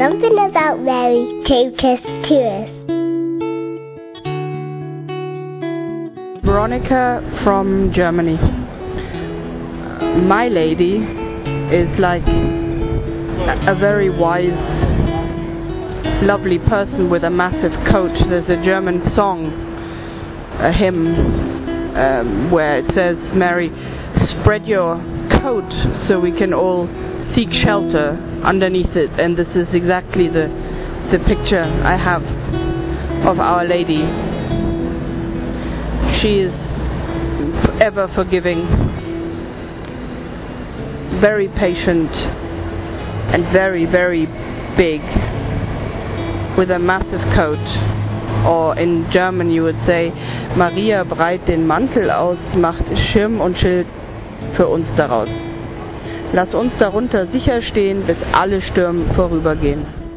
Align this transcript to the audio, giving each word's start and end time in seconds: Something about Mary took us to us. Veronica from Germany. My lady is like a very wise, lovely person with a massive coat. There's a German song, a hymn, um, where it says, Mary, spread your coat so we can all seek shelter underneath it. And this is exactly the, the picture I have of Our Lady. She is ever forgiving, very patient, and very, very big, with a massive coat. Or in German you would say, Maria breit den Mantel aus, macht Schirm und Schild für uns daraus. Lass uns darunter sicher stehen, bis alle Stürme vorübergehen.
Something 0.00 0.38
about 0.38 0.80
Mary 0.80 1.26
took 1.44 1.84
us 1.84 2.00
to 2.26 2.36
us. 2.40 2.70
Veronica 6.42 7.20
from 7.44 7.92
Germany. 7.92 8.38
My 10.24 10.48
lady 10.48 11.04
is 11.70 11.98
like 11.98 12.26
a 13.66 13.74
very 13.78 14.08
wise, 14.08 14.48
lovely 16.22 16.60
person 16.60 17.10
with 17.10 17.24
a 17.24 17.30
massive 17.30 17.74
coat. 17.84 18.12
There's 18.26 18.48
a 18.48 18.56
German 18.64 19.02
song, 19.14 19.52
a 20.60 20.72
hymn, 20.72 21.08
um, 21.98 22.50
where 22.50 22.78
it 22.78 22.86
says, 22.94 23.18
Mary, 23.34 23.68
spread 24.30 24.66
your 24.66 24.96
coat 25.42 25.70
so 26.08 26.18
we 26.18 26.32
can 26.32 26.54
all 26.54 26.88
seek 27.34 27.52
shelter 27.52 28.18
underneath 28.44 28.96
it. 28.96 29.10
And 29.18 29.36
this 29.36 29.48
is 29.54 29.68
exactly 29.72 30.28
the, 30.28 30.48
the 31.12 31.18
picture 31.26 31.62
I 31.84 31.96
have 31.96 32.22
of 33.26 33.38
Our 33.38 33.64
Lady. 33.64 34.00
She 36.20 36.40
is 36.40 36.54
ever 37.80 38.08
forgiving, 38.14 38.66
very 41.20 41.48
patient, 41.48 42.10
and 43.32 43.44
very, 43.52 43.86
very 43.86 44.26
big, 44.76 45.00
with 46.58 46.70
a 46.70 46.78
massive 46.78 47.22
coat. 47.34 47.58
Or 48.46 48.76
in 48.78 49.10
German 49.12 49.50
you 49.50 49.62
would 49.62 49.82
say, 49.84 50.10
Maria 50.56 51.04
breit 51.04 51.46
den 51.46 51.66
Mantel 51.66 52.10
aus, 52.10 52.38
macht 52.56 52.84
Schirm 53.12 53.40
und 53.40 53.56
Schild 53.58 53.86
für 54.56 54.66
uns 54.66 54.86
daraus. 54.96 55.28
Lass 56.32 56.54
uns 56.54 56.72
darunter 56.78 57.26
sicher 57.26 57.60
stehen, 57.62 58.06
bis 58.06 58.16
alle 58.32 58.62
Stürme 58.62 59.04
vorübergehen. 59.16 60.09